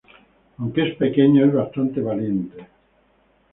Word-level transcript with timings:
Aunque 0.57 0.81
es 0.89 0.95
pequeño, 0.97 1.45
es 1.45 1.53
bastante 1.53 2.01
valiente. 2.01 2.67